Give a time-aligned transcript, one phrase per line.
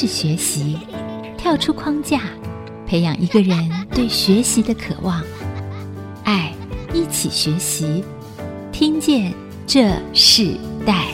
[0.00, 0.78] 是学习，
[1.36, 2.20] 跳出框架，
[2.86, 5.20] 培养一个人对学习的渴望。
[6.22, 6.54] 爱，
[6.94, 8.04] 一起学习，
[8.70, 9.34] 听见
[9.66, 10.54] 这世
[10.86, 11.06] 代。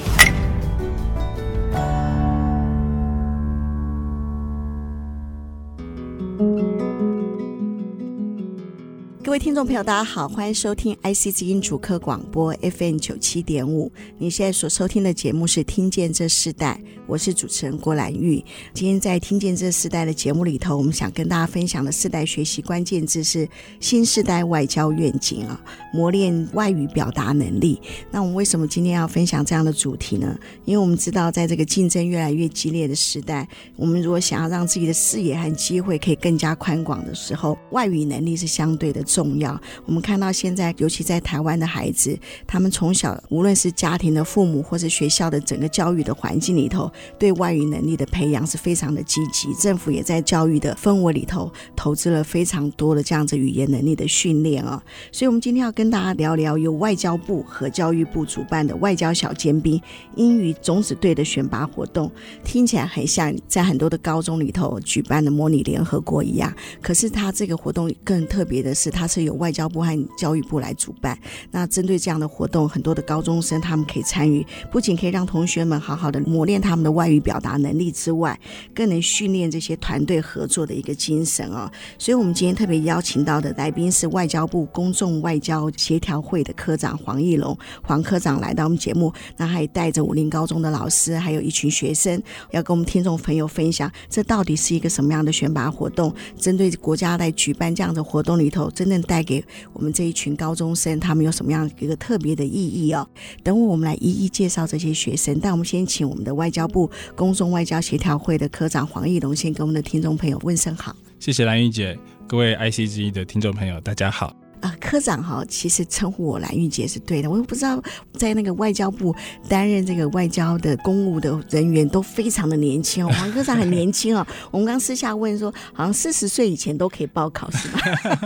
[9.45, 13.93] 听众朋友，大家好，欢迎收听 IC 之音主客广播 FM 九七点五。
[14.17, 18.43] 你现在所收听的节目是《听见这世代》，我是主持人郭兰玉。
[18.73, 23.47] 今天在《听见这世代》的节目里头，我们想跟大家分享的世代学习关键字是
[23.81, 25.61] 新世代外交愿景啊，
[25.93, 27.79] 磨练外语表达能力。
[28.11, 30.35] 那我们为什么今天要分享这样的主题呢？
[30.65, 39.34] 因为我们知道，在这个竞争越来越激烈的时代，我们如果想要让自己的视野和机会可以更加宽广的时候，外语能力是相对的重。
[39.35, 39.61] 重要。
[39.85, 42.17] 我们看到现在，尤其在台湾的孩子，
[42.47, 49.53] 他们从小无论是家庭的父母，或是学校的整个教育的环境里头，对外语能力的培养是非常的积极。
[49.55, 54.81] 政府也在教育的氛围里头投资了非常多的这样子语言能力的训练啊。
[55.11, 59.81] 所以，我们今天要跟大家聊聊由外交部和教育部主办的外交小尖兵
[60.15, 62.11] 英语种子队的选拔活动，
[62.45, 66.53] 听起来很像在很多的高中里头举办的模拟联合国一样。
[66.81, 71.19] 可是，它这个活动更特别的是，它是由外交部和教育部来主办。
[71.51, 78.39] 那针对这样的活动，很多的高中生他们可以参与，不仅可以让同学们好好的磨练他们的外语表达能力之外，
[78.75, 81.71] 更能训练这些团队合作的一个精神啊。
[81.99, 96.15] 所以，我们今天特别邀请到的来宾是外交部公众外交协调会的科长黄义龙，黄科长来到我们节目，那还带着武林高中的老师，还有一群学生，要跟我们听众朋友分享，这到底是一个什么样的选拔活动？
[96.39, 103.07] 针对国家来举办这样的活动里头，真正带给我们这一群高中生，他们有什么样一个特别的意义哦？
[103.43, 105.39] 等会我们来一一介绍这些学生。
[105.41, 110.95] 但我们先请我们的外交部公众外交协调会的科长黄义龙先跟我们的听众朋友问声好。
[111.19, 114.44] 谢谢蓝玉姐，各位 ICG 的听众朋友，大家好。
[114.65, 117.31] 啊，科长哈，其实称呼我蓝玉姐是对的。
[117.31, 117.83] 我又不知道
[118.15, 119.15] 在那个外交部
[119.47, 123.13] 担任这个外交的公务的人员都非常的年轻哦。
[123.13, 124.27] 黄科长很年轻哦。
[124.51, 127.79] 我们刚私下问说，好像四十岁以前都可以报考是吗？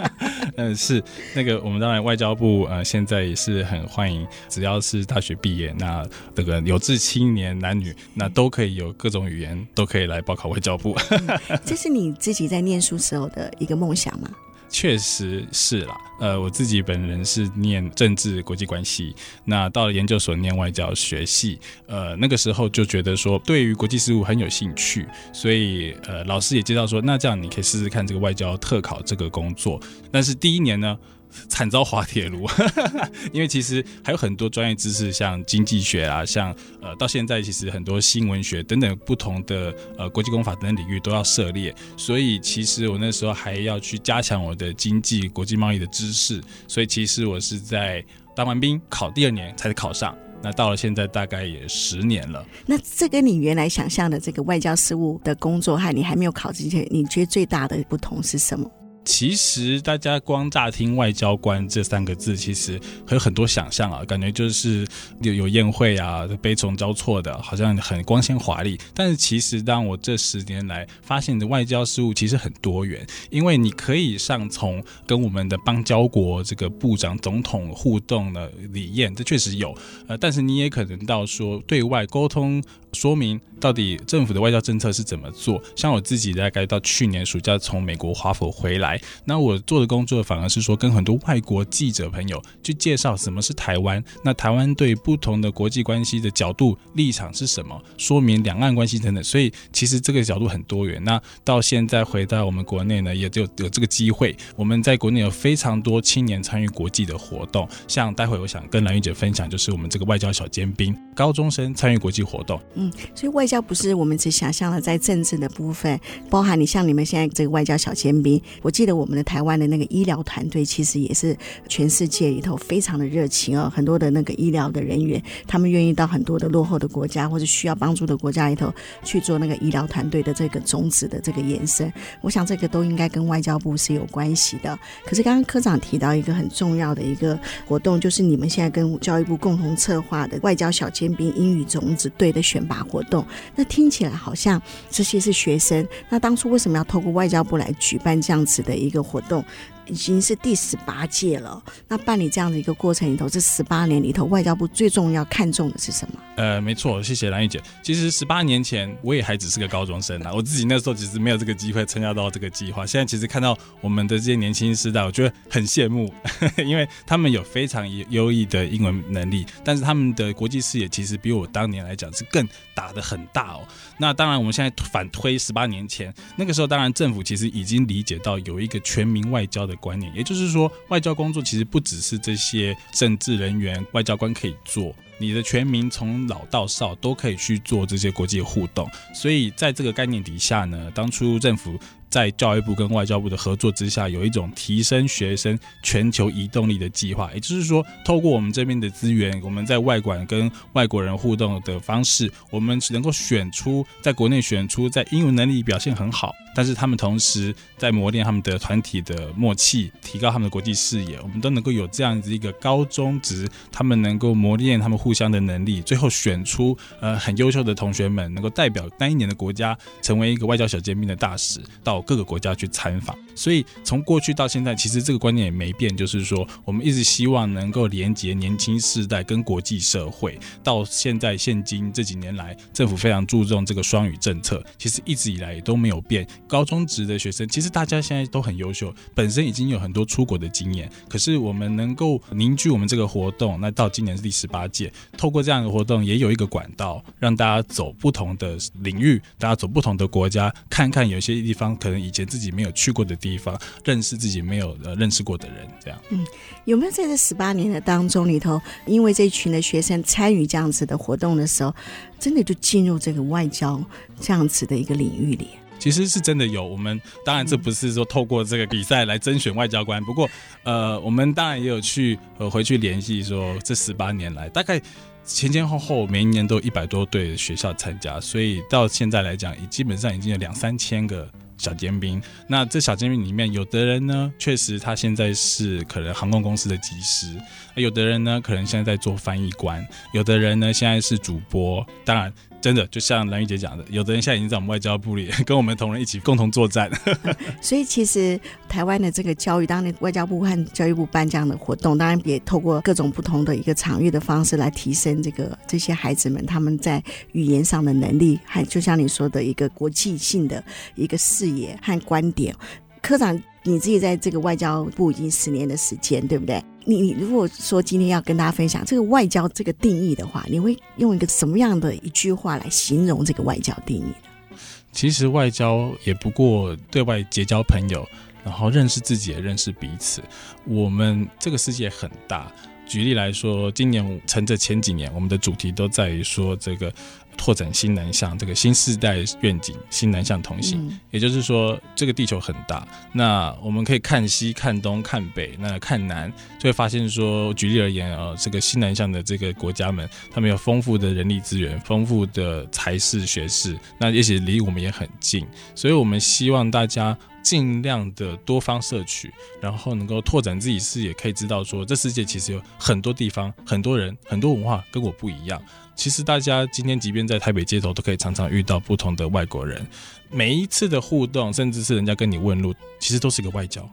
[0.54, 1.02] 嗯，是
[1.34, 6.06] 那个我们当然外交部呃现在也是很欢迎，只要是大学毕业，那
[6.36, 10.96] 这个有志青年男女，那都可以有各种语言都可以来报考外交部。
[11.10, 14.30] 嗯，这是你自己在念书时候的一个梦想吗？
[14.68, 19.14] 确实是啦，呃，我自己本人是念政治国际关系，
[19.44, 29.80] 那到了研究所念外交学系，呃，那个时候就觉得说对于国际事务很有兴趣，所以呃，老师也介绍说，那这样你可以试试看这个外交特考这个工作，
[30.12, 30.98] 但是第一年呢，
[31.48, 32.48] 惨遭滑铁卢，
[33.32, 52.44] 因为其实还有很多专业知识，像经济学啊，像呃，到现在其实很多新闻学等等不同的呃国际公法等等领域都要涉猎，所以其实我那时候还要去加强我的经济国际贸易的知识，所以其实我是在当完兵考第二年才考上，那到了现在大概也十年了。
[52.66, 58.70] 那这跟你原来想象的这个外交事务的工作和你还没有考之前，你觉得最大的不同是什么？
[59.08, 64.86] 其实大家光乍听“外交官”这三个字，其实还有很多想象啊，感觉就是
[65.22, 68.78] 有有宴会啊，悲从交错的，好像很光鲜华丽。
[68.92, 79.74] 但是其实，当我这十年来发现的外交事务其实很多元，因为你可以上从跟我们的邦交国这个部长、总统互动的理念，这确实有。
[80.06, 82.62] 呃，但是你也可能到说对外沟通。
[82.94, 85.62] 说明到底政府的外交政策是怎么做？
[85.76, 99.22] 像我自己大概到去年暑假从美国华府回来，那我做的工作反而是说跟很多外国记者朋友去介绍什么是台湾，那台湾对不同的国际关系的角度立场是什么，说明两岸关系等等。
[99.22, 101.02] 所以其实这个角度很多元。
[101.04, 107.68] 那到现在回到我们国内呢，也就有，这个机会，我们在国内有非常多青年参与国际的活动。
[107.86, 112.60] 像待会我想跟兰玉姐分享，就是我们这个外交小尖兵，高中生参与国际活动。
[112.74, 115.98] 嗯，所以外交不是我们只想象的在政治的部分，
[116.28, 121.36] 包含你像你们现在这个外交小尖兵，我记得我们的台湾的那个医疗团队其实也是
[121.66, 128.72] 全世界里头非常的热情哦，很多的那个医疗的人员，他们愿意到很多的落后的国家或者需要帮助的国家里头
[129.02, 134.78] 去做那个医疗团队的这个种子的这个延伸，我想这个都应该跟外交部是有关系的。
[135.04, 137.36] 可是刚刚科长提到一个很重要的一个
[137.66, 142.64] 活动，就是你们现在跟教育部共同策划的外交小尖兵英语种子队的选。
[142.68, 143.24] 拔活动，
[143.54, 145.86] 那听起来好像这些是学生。
[146.08, 149.44] 那当初为什么要透过外交部来举办这样子的一个活动？
[149.90, 151.62] 已经是第十八届了。
[151.88, 156.20] 那办理这样的一个过程里头，这十八年里头，外交部最重要看重的是什么？
[156.36, 157.58] 呃，没错，谢谢兰玉姐。
[157.82, 162.84] 其实十八年前我也还只是个高中生啊，我自己那时候其实没有这个机会参加到这个计划。
[162.84, 166.12] 现在其实看到我们的这些年轻世代，我觉得很羡慕，
[166.62, 172.46] 因为他们有非常优异的英文能力，但是他们的国际视野其实比我当年来讲是更
[172.78, 173.66] 打得很大哦。
[173.98, 184.94] 那当然，我们现在反推十八年前，那个时候当然政府其实已经理解到有一个全民外交的观念，也就是说，外交工作其实不只是这些政治人员、外交官可以做。
[185.20, 191.76] 你的全民从老到少都可以去做这些国际互动，所以在这个概念底下呢，当初政府
[192.08, 206.34] 在教育部跟外交部的合作之下，有一种提升学生全球移动力的计划，也就是说，透过我们这边的资源，我们在外馆跟外国人互动的方式，我们能够选出在国内选出在英文能力表现很好。
[206.54, 223.16] 但是他们同时在磨练他们的团体的默契，提高他们的国际视野，我们都能够有这样子一个高中职，他们能够磨练他们互相的能力，最后选出呃很优秀的同学们，能够代表那一年的国家，成为一个外交小尖兵的大使，到各个国家去参访。
[223.38, 230.38] 所以从过去到现在，其实这个观念也没变，就是说我们一直希望能够连接年轻世代跟国际社会。
[230.64, 236.26] 到现在现今这几年来，政府非常注重这个双语政策，其实一直以来也都没有变。
[236.48, 240.90] 高中职的学生，其实大家现在都很优秀，本身已经有很多出国的经验。
[241.08, 256.00] 可是我们能够凝聚我们这个活动，那到今年是第十八届，透过这样的活动，也有一个管道，让大家走不同的领域，大家走不同的国家，看看有些地方可能以前自己没有去过的地方，认识自己没有呃认识过的人，这样。
[256.10, 256.24] 嗯，
[256.64, 261.74] 有没有在这十八年的当中里头，因为这群的学生参与这样子的活动的时候，
[262.18, 263.82] 真的就进入这个外交
[264.20, 265.48] 这样子的一个领域里？
[265.80, 270.28] 其实是真的有，我们当然这不是说透过这个比赛来甄选外交官，不过
[270.64, 274.82] 呃，我们当然也有去呃回去联系说，这十八年来大概
[275.24, 282.22] 前前后后每一年都有一百多对学校参加，所以到现在来讲，已基本上已经有两三千个小尖兵。
[282.46, 287.36] 那这小尖兵里面，有的人呢，确实他现在是可能航空公司的机师；
[287.74, 289.78] 有的人呢，可能现在在做翻译官；
[290.12, 291.86] 有的人呢，现在是主播。
[292.04, 292.32] 当然。
[292.60, 296.90] 真的，就像兰玉姐讲的，有的人现在已经在我们外交部里 跟我们同仁一起共同作战。
[297.62, 298.38] 所以，其实
[298.68, 307.02] 台湾的这个教育，当然外交部和教育部办这样的活动，当然也透过各种不同的一个场域的方式来提升这个这些孩子们他们在
[307.32, 310.62] 语言上的能力，还就像你说的一个国际性的
[310.96, 312.54] 一个视野和观点。
[313.00, 316.62] 科长，你自己在这个外交部已经十年的时间，对不对？
[316.84, 324.56] 你你如果说今天要跟大家分享这个外交这个定义的话，你会用一个什么样的一句话来形容这个外交定义呢？
[324.92, 328.06] 其实外交也不过对外结交朋友，
[328.42, 330.22] 然后认识自己，也认识彼此。
[330.64, 332.50] 我们这个世界很大，
[332.86, 336.92] 举例来说，今年趁着前几年，我们的主题都在于说这个。
[337.38, 340.86] 拓展新南向，这个新世代愿景，新南向同行。
[340.86, 365.62] 嗯、也就是说，这个地球很大，那我们可以看西、看东、看北，那看南，就会发现说，举例而言啊，这个新南向的这个国家们，他们有丰富的人力资源、丰富的才识学士，那也许离我们也很近，所以我们希望大家尽量的多方摄取，然后能够拓展自己视野，可以知道说，这世界其实有很多地方、很多人、很多文化跟我不一样。
[365.98, 369.84] 其实大家今天即便在台北街头，都可以常常遇到不同的外国人。
[370.30, 373.84] 每一次的互动，甚至是人家跟你问路，其实都是一个外交。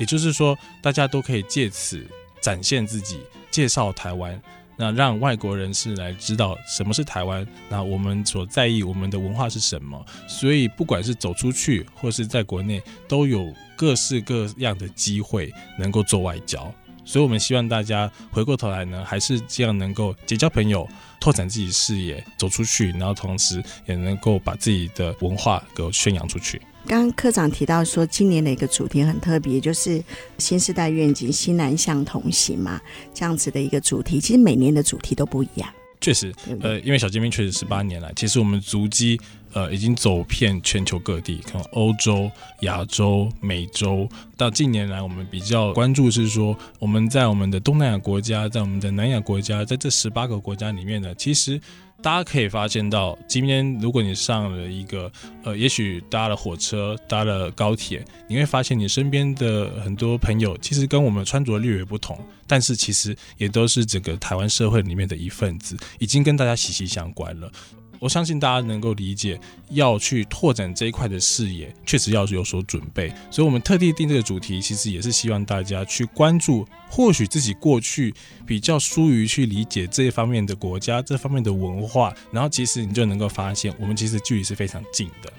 [0.00, 2.04] 也就是说，大家都可以借此
[2.40, 3.20] 展现自己，
[3.52, 4.42] 介绍台湾，
[4.76, 10.04] 那让外国人士来知道什么是台湾，那我们所在意我们的文化是什么。
[10.26, 16.74] 所以，不管是走出去，或是在国内，都有各式各样的机会能够做外交。
[17.04, 20.88] 所以，我们希望大家回过头来呢，还是这样能够结交朋友，
[21.20, 26.60] 拓展自己视野，走出去，然后同时也能够把自己的文化给宣扬出去。
[26.86, 30.02] 刚刚科长提到说，今年的一个主题很特别，就是
[30.38, 32.80] 新世代愿景，新南向同行嘛，
[33.12, 34.20] 这样子的一个主题。
[34.20, 35.68] 其实每年的主题都不一样。
[36.00, 39.18] 确实，呃，因为小精兵确实十八年来，其实我们足迹
[39.52, 51.60] 呃已经走遍全球各地，可能欧洲、亚洲、美洲，到近年来我们比较关注是说，我们在我们的东南亚国家，在我们的南亚国家，在这十八个国家里面呢，其实。
[52.02, 55.10] 大家可以发现到，今天如果你上了一个，
[55.42, 67.50] 呃，也许搭了火车、搭了高铁，你会发现你身边的很多朋友，其实跟我们穿着略有不同，但是其实也都是整个台湾社会里面的一份子，已经跟大家息息相关了。
[67.98, 69.38] 我相信大家能够理解，
[69.70, 73.12] 要去拓展这一块的视野，确实要有所准备。
[73.30, 78.14] 所以，我们特地定这个主题，其实也是希望大家去关注，或许自己过去
[78.46, 85.32] 比较疏于去理解这一方面的国家、这方面的文化，然后其实你就能够发现，我们其实距离是非常近的。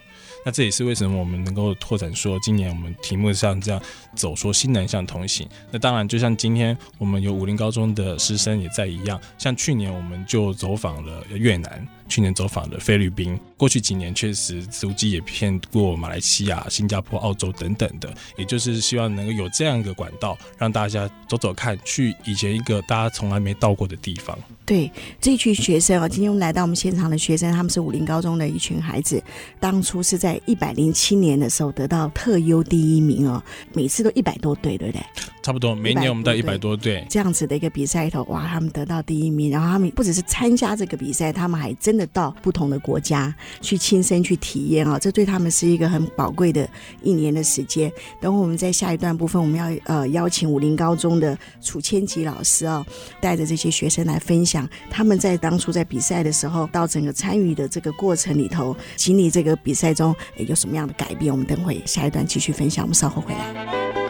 [0.48, 3.82] 那这也是为什么我们能够拓展说，今年我们题目上这样
[4.16, 5.50] 走说新南向同行。
[5.72, 11.88] 那当然，就像今天我们有武林高中的师生也在一样，像去年我们就走访了越南。
[12.08, 24.38] 去年走访的菲律宾，过去几年确实足迹也骗过马来西亚、新加坡、澳洲等等的，也就是希望能够有这样一个管道，让大家走走看，去以前一个大家从来没到过的地方。
[24.66, 29.24] 对，这一群学生啊，今天来到我们现场的学生，他们是武林高中的一群孩子，
[29.60, 33.42] 当初是在一百零七年的时候得到特优第一名哦，
[33.74, 35.02] 每次都一百多队，对不对？
[35.44, 46.70] 差不多，每年我们到一百多队这样子的一个比赛里头，哇，他们得到第一名，然后他们不只是参加这个比赛，他们还真真的到不同的国家去亲身去体验啊，这对他们是一个很宝贵的
[47.02, 47.90] 一年的时间。
[48.20, 52.86] 等会我们在下一段部分，我们要呃邀请武林高中的楚千吉老师啊，
[53.22, 61.32] 带着这些学生来分享他们在当初在比赛的时候，到整个参与的这个过程里头，经历这个比赛中有什么样的改变。
[61.32, 64.05] 我们等会下一段继续分享，我们稍后回来。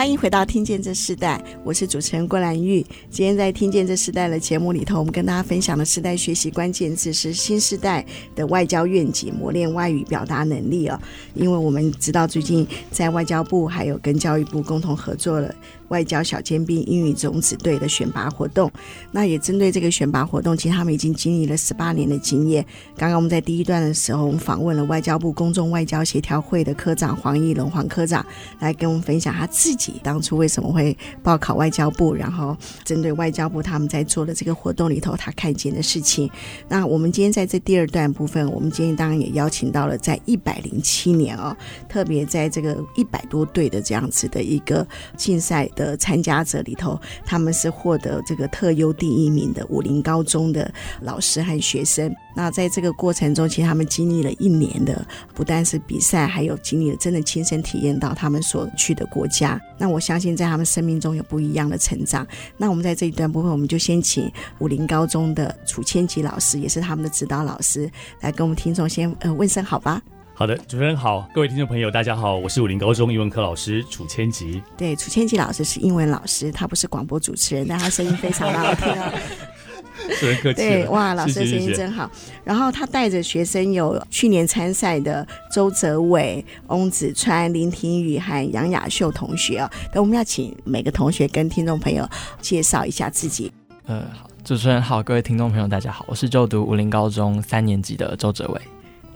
[0.00, 2.80] 欢迎回到《听见这世代》，我是主持人郭兰玉。
[3.10, 8.02] 今天在《听见这世代》的节目里头，我们跟大家分享的世代学习关键字是新时代
[8.34, 10.98] 的外交愿景，磨练外语表达能力哦。
[11.34, 15.54] 因为我们知道，最近在外交部还有跟教育部共同合作了。
[15.88, 18.70] 外交小尖兵英语种子队的选拔活动，
[19.10, 22.64] 那也针对这个选拔活动，其实他们已经经历了十八年的经验。
[22.96, 28.24] 刚刚我们在第一段的时候，我们访问了外交部公众外交协调会的科长黄义龙黄科长，
[28.60, 36.30] 来跟我们分享他自己当初为什么会报考外交部，然后针对外交部他们在做的这个活动里头，他看见的事情。
[36.68, 41.56] 那我们今天在这第二段部分，我们今天当然也邀请到了在一百零七年哦，
[41.88, 52.14] 特别在这个一百多队的这样子的一个竞赛的参加者里头，他们是获得这个特优第一名的武陵高中的老师和学生。
[52.36, 55.04] 那在这个过程中，其实他们经历了一年的，
[55.34, 59.60] 不但是比赛，还有经历了真的亲身体验到他们所去的国家。
[59.80, 62.26] 那我相信，在他们生命中有不一样的成长。
[62.58, 70.02] 那我们在这一段部分，我们就先请武林高中的楚千吉老师，也是他们的指导老师，来跟我们听众先呃问声好吧。
[70.34, 74.62] 好的，主持人好，各位听众朋友，大家好，我是武林高中英文科老师楚千吉。
[74.76, 79.12] 对，楚千吉老师是英文老师，他不是广播主持人，但他声音非常的好听啊。
[80.18, 80.62] 是客气。
[80.62, 82.10] 对，哇，老师的声音真好。
[82.44, 89.70] 然后他带着学生有去年参赛的周泽伟、翁子川、林庭宇和杨雅秀同学哦。
[89.94, 92.08] 那我们要请每个同学跟听众朋友
[92.40, 93.52] 介绍一下自己。
[93.86, 98.60] 呃，好，主持人好，各位听众朋友大家好，我是就读武林高中三年级的周泽伟。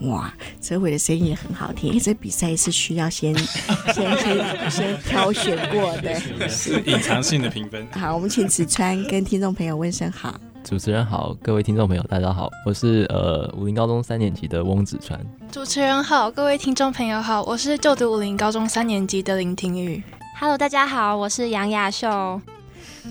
[0.08, 1.98] 哇，泽伟的声音也很好听。
[2.00, 3.32] 这比赛是需要先
[3.94, 7.86] 先先先挑选过的，是隐藏性的评分。
[7.92, 10.38] 好，我们请子川跟听众朋友问声好。
[10.64, 15.20] 主持人好，各位听众朋友大家好，我是呃武林高中三年级的翁子川。
[15.52, 20.02] 主持人好，各位听众朋友好，我是就读武林高中三年级的林庭宇。
[20.40, 22.40] Hello，大家好，我是杨雅秀。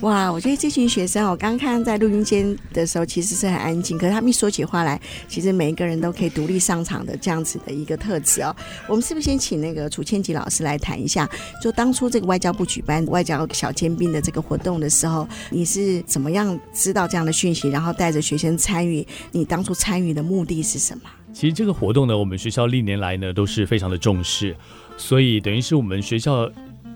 [0.01, 3.97] 哇，我觉得这群学生，我刚刚看在录音间的时候，其实是很安静。
[3.97, 8.53] 可是他们一说起话来，其实每一个人都可以独立上场的这样子的一个特质哦。
[8.87, 11.29] 我们是不是先请那个楚千吉老师来谈一下？
[11.61, 19.05] 就当初这个外交部举办外交小尖兵的这个活动的时候，你是怎么样知道这样的讯息，然后带着学生参与？
[19.31, 21.03] 你当初参与的目的是什么？
[21.31, 24.55] 其实这个活动呢，我们学校历年来呢都是非常的重视，
[24.97, 26.51] 所以等于是我们学校。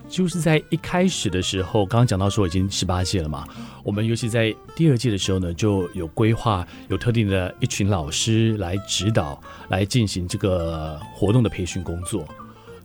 [0.08, 3.46] 就是在一开始的时候，刚刚讲到说已经十八届了嘛，
[3.84, 12.26] 我们尤其在第二届的时候呢，就有规划，有特定的一群老师来指导，来进行这个活动的培训工作。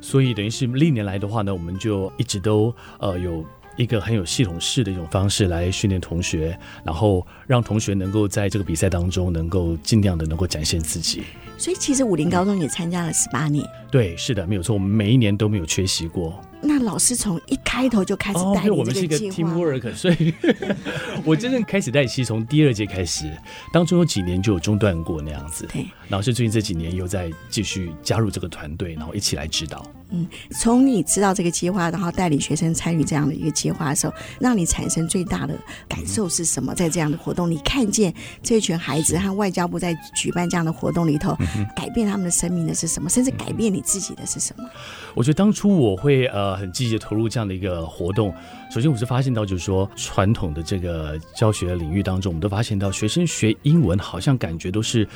[0.01, 3.46] 所以等于是历年来的话呢，我们就一直都呃有
[3.77, 11.24] 一个很有系统式的一种方式来训练同学，然后让同学能够在这个比赛当中能够尽量的能够展现自己。
[11.58, 13.65] 所以其实武林高中也参加了十八年。
[13.89, 16.38] 对，是的，没有错，我们每一年都没有缺席过。
[16.63, 20.34] 那老师从一开头就开始带哦、我们是一个 teamwork，所以
[21.25, 23.29] 我真正开始带，其实从第二届开始，
[23.72, 25.67] 当中有几年就有中断过那样子。
[25.72, 29.86] 对，老师最近这几年又在继续加入这个团队，然后一起来指导。
[30.15, 36.74] 嗯，从你知道这个计划，然后带领学生参与这样的一个计划的时候，让你产生最大的感受是什么？
[36.75, 41.36] 在这样的活动，你看见这群孩子和外交部在举办这样的活动里头，
[41.75, 43.10] 改变他们的生命的是什么？
[43.10, 44.70] 甚至改变你自己的是什么？
[45.15, 48.33] 我觉得当初我会呃很积极投入这样的一个活动，
[48.72, 55.07] 首先我是发现到就是说传统的这个教学领域当中，我们都发现到学生学英文好像感觉都是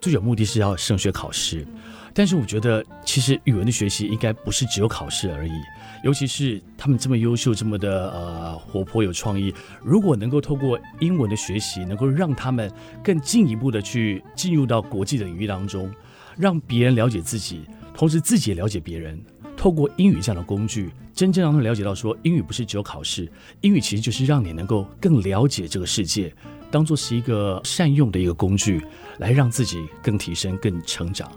[0.00, 1.66] 最有目的是要升学考试。
[2.14, 5.52] 但是我觉得，其实语文的学习应该不是只有考试而已，
[6.02, 9.54] 尤其是他们这么优秀、这么的呃活泼有创意，
[9.84, 12.72] 如果能够透过英文的学习，能够让他们
[13.04, 15.88] 更进一步的去进入到国际的领域当中，
[16.36, 17.60] 让别人了解自己，
[17.94, 19.20] 同时自己也了解别人，
[19.58, 23.28] 透过英语这样的工具，真正让他们了解到说，英语不是只有考试，
[23.60, 26.32] 英语其实就是让你能够更了解这个世界，
[26.70, 28.80] 当做是一个善用的一个工具，
[29.18, 31.28] 来让自己更提升、更成长。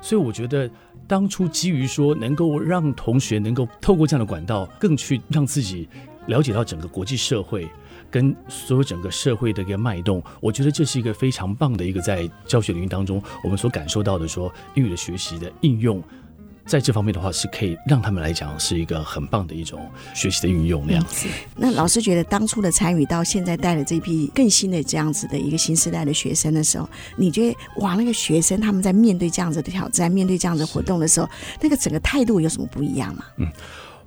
[0.00, 0.70] 所以我觉得，
[1.06, 5.86] 当初基于说能够让同学能够透过这样的管道，更去让自己
[6.28, 7.68] 了解到整个国际社会
[8.10, 16.02] 跟所有整个社会的一个脉动，我觉得这是一个非常棒的一个在教学领域当中我们所感受到的说英语的学习的应用。
[16.66, 21.28] 在这方面的话，是可以让他们来讲是一个很棒的一种学习的运用那样子。
[21.54, 31.28] 那老师觉得当初的参与到现在带的这批更新的这样子的一个新时代的学生的时候，你觉得哇，那个学生他们在面对这样子的挑战，面对这样子的活动的时候，
[31.60, 33.24] 那个整个态度有什么不一样吗？
[33.36, 33.46] 嗯，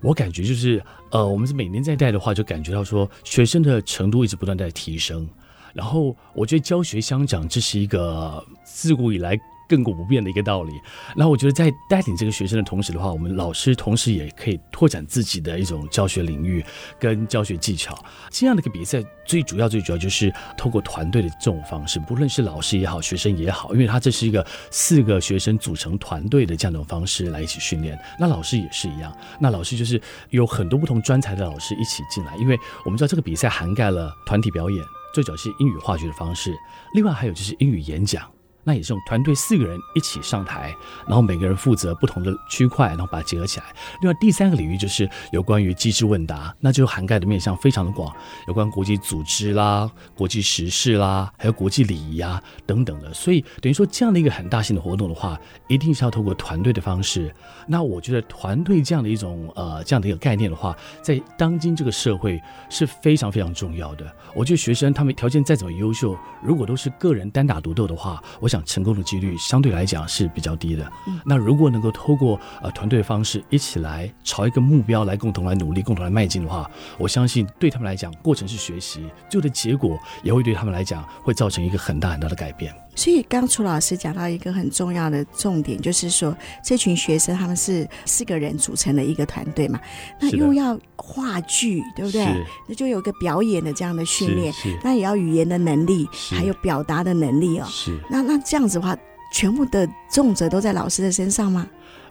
[0.01, 5.25] 我感觉就是呃，我们是每年在带的话，就感觉到说学生的程度一直不断在提升。
[5.71, 9.39] 然后我觉得教学相长，这是一个自古以来。
[9.69, 10.73] 亘古不变的一个道理。
[11.15, 16.65] 然后我觉得，在带领这个学生的同时的话，我们老师同时也可以拓展自己的一种教学领域
[16.99, 17.97] 跟教学技巧。
[18.29, 27.97] 这样的一个比赛，最主要、最主要就是透过团队的这种方式，不论是老师也好，学生也好，因为他这是一个四个学生组成团队的这样的方式来一起训练。
[28.19, 34.83] 那老师也是一样，那老师就是有很多不同专才的老师一起进来，因为我们知道这个比赛涵盖了团体表演，
[35.13, 36.55] 最主要是英语话剧的方式，
[36.93, 38.29] 另外还有就是英语演讲。
[38.63, 40.75] 那也是用团队四个人一起上台，
[41.07, 43.65] 然后每个人负责不同的区块，然后把它结合起来。
[44.01, 48.13] 另外第三个领域就是有关于机制问答，那就涵盖的面向非常的广，
[48.47, 53.13] 有关国际组织啦、国际时事啦，还有国际礼仪啊等等的。
[53.13, 57.33] 所以等于说这样的一个很大型的活动的话，一定是要透过团队的方式。
[57.67, 64.05] 那我觉得团队这样的一种呃这样的一个概念的话，在当今这个社会是非常非常重要的。
[64.33, 70.91] 我觉得学生他们条件再怎么优秀，如果都是个人单打独斗的话，我想成功的几率相对来讲是比较低的。
[71.07, 82.75] 嗯，那如果能够透过呃团队的方式一起来朝一个目标来共同来努力、共同来迈进的话，我相信对他们来讲，过程是学习，最后的结果也会对他们来讲会造成一个很大很大的改变。
[82.99, 89.79] 所以刚楚老师讲到一个很重要的重点，就是说这群学生他们是四个人组成的一个团队嘛，
[90.19, 92.25] 那又要话剧，对不对？
[92.67, 97.65] 那就有个表演的这样的训练，那也要语言的能力，还有表达的能力哦。
[97.69, 98.93] 是，那那这样子的话，
[99.31, 101.65] 全部的重责都在老师的身上吗？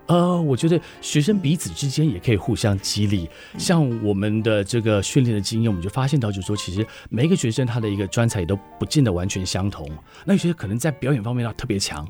[0.09, 3.29] 呃，我觉得学生彼此之间也可以互相激励。
[3.59, 9.89] 像我们的这个训练的经验，我们就发现到，就是说，其实每一个学生他的一个专才也都不见得完全相同。
[10.25, 12.07] 那有些可能在表演方面他特别强。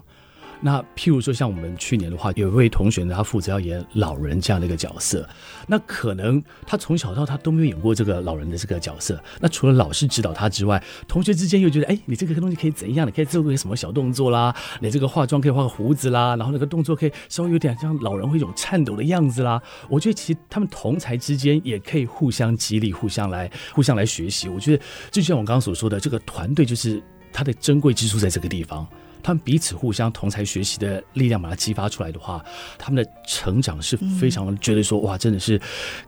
[0.60, 5.28] 那譬如说，像我们去年的话，有一位同学呢，他负责要演老人这样的一个角色。
[5.68, 9.22] 那可能他从小到他都没有演过这个老人的这个角色。
[9.40, 13.06] 那除了老师指导他之外，同学之间又觉得，哎，你这个东西可以怎样？
[13.06, 14.54] 你可以做个什么小动作啦？
[14.80, 19.62] 你这个化妆可以画个胡子啦，然后那个动作可以稍微有点像老人会一种颤抖的样子啦。
[19.88, 24.48] 我觉得其实他们同才之间也可以互相激励，互相来互相来学习。
[24.48, 27.00] 我觉得就像我刚刚所说的，这个团队就是
[27.32, 28.84] 它的珍贵之处在这个地方。
[29.22, 32.44] 他们彼此互相同才学习的力量，把它激发出来的话，
[32.78, 35.60] 他们的成长是非常觉得说、嗯、哇，真的是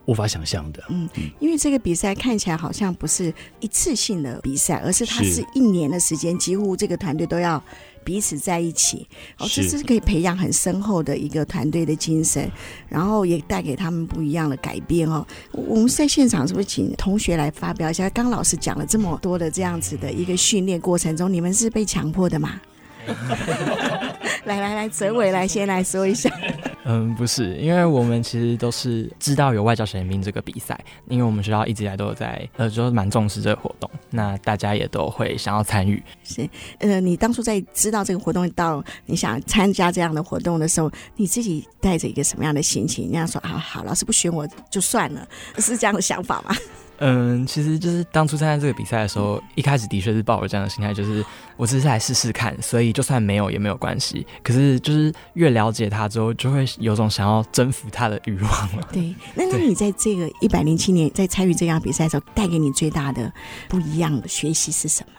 [0.06, 0.82] 无法想象的。
[0.88, 7.62] 嗯，因为这个比赛看起来好像不是一次性的比赛，而是它是一年的时间，几乎这个团队都要
[8.04, 9.06] 彼此在一起。
[9.38, 12.50] 哦，这是可以培养很深厚的一个团队的精神，
[12.88, 15.26] 然后也带给他们不一样的改变哦。
[15.52, 18.08] 我们在现场是不是请同学来发表一下？
[18.10, 22.60] 刚老师讲了这么多的这样子的一个训练过程中，你们是被强迫的吗？
[24.44, 26.30] 来 来来，哲伟来先来说一下。
[26.84, 33.88] 嗯，不是，因为我们其实都是知道有外教实验兵这个比赛，因为我们学校一直以来都有在，呃，就蛮重视这个活动。
[34.08, 36.02] 那大家也都会想要参与。
[36.24, 43.04] 是，呃，你当初在知道这个活动到你想参加这样的活动的时候，你自己带着一个什么样的心情？
[43.04, 46.56] 人家说啊，好，老师不选我就算了， 是这样的想法吗？
[47.02, 51.24] 嗯，其实就是当初参加这个比赛的时候，一开始的确是抱着这样的心态，就是
[51.56, 54.26] 我只是来试试看，所以就算没有也没有关系。
[54.42, 58.86] 可是就是越了解他之后，就会有种想要征服他的欲望了。
[58.92, 63.32] 对， 那那你在这个一百零七年在参与这样比赛的时候，带给你最大的
[63.66, 65.12] 不一样的学习是什么？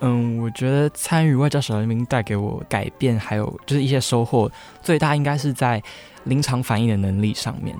[0.00, 4.50] 嗯，我觉得参与外交小人兵带给我改变，还有就是一些收获，
[4.82, 5.80] 最大应该是在
[6.24, 7.76] 临场反应的能力上面。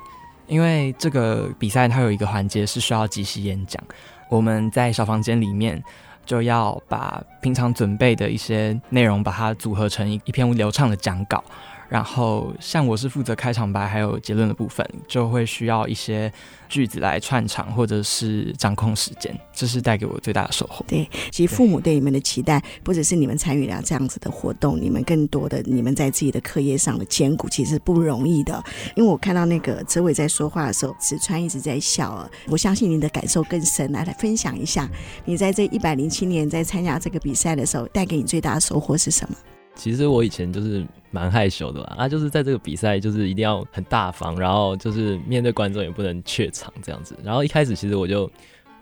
[0.51, 3.83] 因为这个比赛它有一个环节是需要即席演讲，
[4.29, 5.83] 我们在小房间里面
[6.27, 11.43] 就要把平常准备的一些内容把它组合成一一篇流畅的讲稿。
[11.91, 16.33] 然后，像我是负责开场白还有结论的部分，就会需要一些
[16.69, 20.85] 句子来串场，或者是掌控时间，这是带给我最大的收获。
[20.87, 28.63] 对，其实父母对你们的期待，不只是你们参与了这样子的活动，你们更多的你们在自己的课业上的兼顾，其实不容易的。
[28.95, 33.91] 因为我看到那个哲伟在说话的时候，子川一直在笑，我相信你的感受更深。
[33.91, 34.89] 来，来分享一下，
[35.25, 39.37] 你在这一百零七年在参加这个比赛的时候，带给你最大的收获是什么？
[39.75, 47.17] 其实我以前就是蛮害羞的啦，啊，就是在这个比赛就是一定要很大方，然后就是面对观众也不能怯场这样子。
[47.23, 48.31] 然后一开始其实我就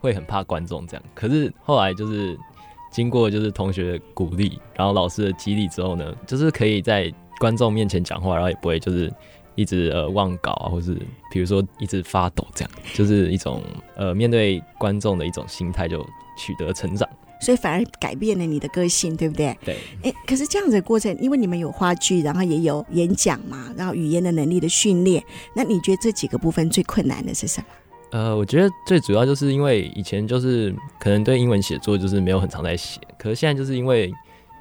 [0.01, 2.37] 会很怕观众这样，可是后来就是
[2.91, 9.13] 经过就是同学的鼓励，然后老师的激励之后呢，就是可以在观众面前讲话，然后也不会就是
[9.55, 10.95] 一直呃忘稿啊，或是
[11.31, 13.63] 比如说一直发抖这样，就是一种
[13.95, 16.05] 呃面对观众的一种心态就
[16.37, 17.09] 取得成长。
[17.41, 19.57] 所以反而改变了你的个性，对不对？
[19.65, 19.77] 对。
[20.03, 25.23] 哎，可是这样子的过程，因为你们有话剧，然后也有演讲嘛，然后语言的能力的训练，
[25.55, 27.67] 那你觉得这几个部分最困难的是什么？
[28.11, 34.11] 呃，我觉得最主要就是因为以前就是可能对英文写作就是没有很常在写，可是现在就是因为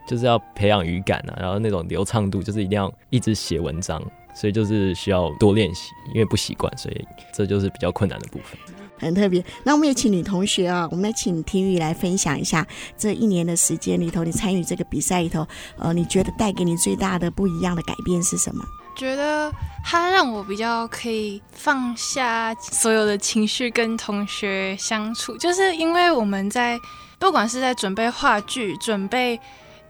[0.06, 4.02] 就是要培养语感啊，然后那种流畅度就是一定要一直写文章，
[4.36, 8.60] 所以就是需要多练习，因为不习惯，所以这就是比较困难的部分。
[9.00, 12.66] 很特别，那我们也请女同学啊，我们来请婷雨来分享一下
[12.98, 18.64] 这一年的时间里头，你参与这个比赛里头，呃，你觉得带给你最大的不一样的改变是什么？
[18.96, 19.54] 觉得
[19.86, 26.80] 它让我比较可以放下所有的情绪，跟同学相处，就是因为我们在
[27.20, 29.40] 不管是在准备话剧、准备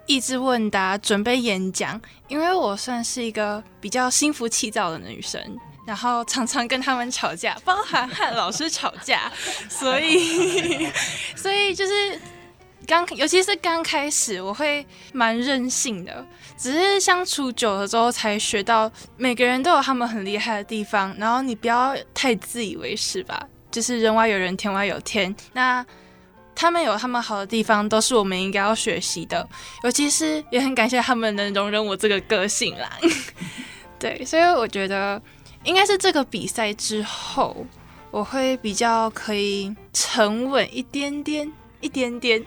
[0.08, 5.41] 益智问答、准备演讲，因为我算是一个比较心浮气躁的女生。
[5.88, 9.32] 然后常常跟他们吵架，包含和老师吵架，
[9.71, 10.86] 所以，
[11.34, 12.19] 所以就是
[12.86, 16.26] 刚，尤其是刚开始，我会蛮任性的。
[16.58, 23.47] 只是相处久了之后，才学到每个人都有他们很厉害的地方，然后你不要太自以为是吧。
[23.71, 25.34] 就是人外有人，天外有天。
[25.54, 25.86] 那
[26.54, 29.47] 他们有他们好的地方，都是我们应该要学习的。
[29.84, 32.91] 尤其是也很感谢他们能容忍我这个个性啦。
[33.97, 35.21] 对，所以我觉得。
[35.67, 37.53] 应该是这个比赛之后，
[38.10, 41.51] 我会比较可以沉稳一点点，
[41.82, 42.41] 一点点。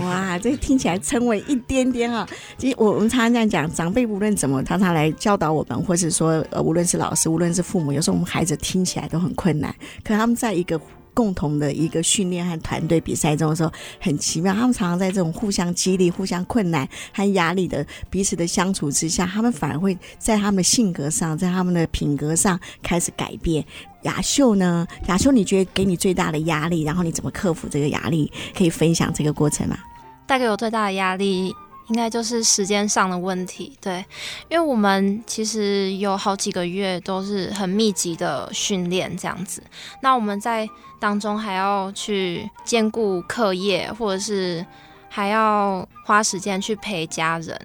[0.00, 2.26] 哇，这听起来沉稳一点点啊！
[2.56, 10.80] 其实我我们常常这样讲，长辈无论怎么常常来教导我们，或是说呃，无论是老师，无论是父母，有时候我们孩子听起来都很困难，可他们在一个。
[11.18, 23.64] 共同的一个训练和团队比赛中的时候很奇妙，他们常常在这种互相激励、互相困难和压力的彼此的相处之下，他们反而会在他们的性格上、在他们的品格上开始改变。
[24.02, 24.86] 雅秀呢？
[25.08, 28.30] 雅秀，你觉得给你最大的压力，然后你怎么克服这个压力？
[28.56, 29.76] 可以分享这个过程吗？
[30.24, 31.52] 带给我最大的压力。
[31.88, 34.04] 应该就是时间上的问题，对，
[34.50, 39.62] 因为我们其实有好几个月都是很密集的训练这样子，
[40.02, 40.68] 那我们在
[41.00, 44.64] 当中还要去兼顾课业，或者是
[45.08, 47.58] 还要花时间去陪家人，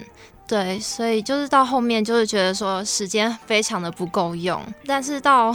[0.48, 5.54] 对，所以就是到后面就是觉得说时间非常的不够用，但是到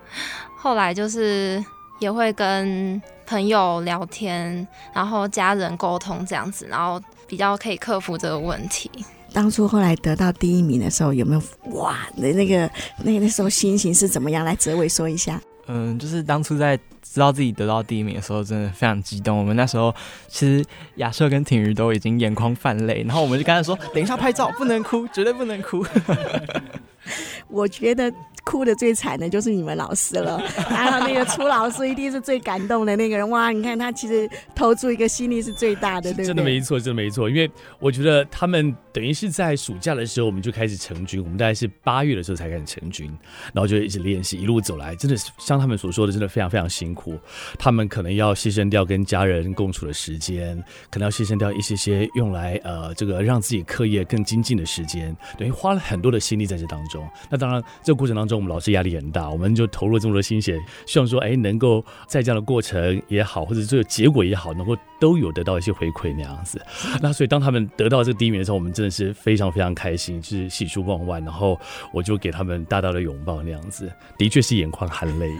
[0.58, 1.64] 后来就是
[2.00, 7.00] 也会跟朋友聊天，然后家人沟通这样子，然后。
[7.30, 8.90] 比较可以克服这个问题。
[9.32, 11.42] 当初后来得到第一名的时候，有没有
[11.76, 11.96] 哇？
[12.16, 12.68] 那那个
[13.04, 14.44] 那个那时候心情是怎么样？
[14.44, 15.40] 来，哲伟说一下。
[15.68, 19.38] 嗯，就是当初在知道自己得到第一名的时候，真的非常激动。
[19.38, 19.94] 我们那时候
[20.26, 20.64] 其实
[20.96, 25.86] 亚瑟跟婷瑜都已经眼眶泛泪，然后我们就跟他说：“等一下拍照，不能哭，绝对不能哭。”
[27.48, 28.12] 我觉得
[28.50, 30.42] 哭的最惨的就是你们老师了。
[30.68, 33.30] 然后那个初老师一定是最感动的那个人。
[33.30, 36.26] 哇，你看他其实投注一个心力是最大的，对不对？
[36.26, 37.30] 真的没错，真的没错。
[37.30, 43.06] 因为我觉得他们等于是在暑假的时候我们就开始成军，我们大概是八月的时候才开始成军，
[43.52, 47.16] 然后就一直练习，一路走来，真的是像他们所说的，真的非常非常辛苦。
[47.56, 50.60] 他们可能要牺牲掉跟家人共处的时间，
[50.90, 57.08] 可能要牺牲掉一些些用来呃这个让自己课业更精进的时间，等于花了很多的心力在这当中。
[57.30, 66.60] 那当然，这个过程当中我们老师压力很大，我们就投入这么多心血，希望说，哎，能够在这样的过程也好，或者这个结果也好，能够都有得到一些回馈那样子。
[67.02, 71.20] 那所以当他们得到这个第一名的时候，我们真的是非常非常开心，就是喜出望外。
[71.20, 71.58] 然后
[71.92, 75.30] 我就给他们大大的拥抱那样子，的确是眼眶含泪。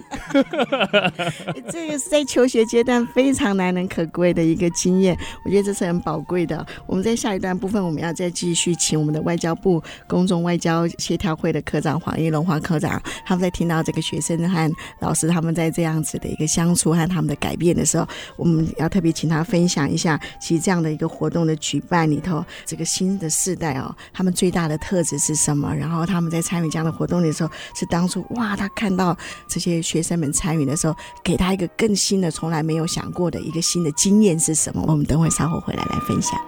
[1.70, 6.66] 这个是在求学阶段非常难能可贵的一个经验，我觉得这是很宝贵的。
[6.86, 25.72] 我们在下一段部分，我们要再继续请我们的外交部公众外交协调会的科长黄义龙黄科长，他们在听到这个学生和老师他们在这样子的一个相处和他们的改变的时候，我们要特别请他分享一下，其实这样的一个活动的举办里头，这个新的世代哦，他们最大的特质是什么？
[25.74, 29.16] 然后他们在参与这样的活动的时候，是当初哇，他看到
[29.46, 34.82] 这些学生们参与的时候，给他一个更新的、从来没有想过的一个新的经验是什么？
[34.86, 36.38] 我们等会稍后回来来分享。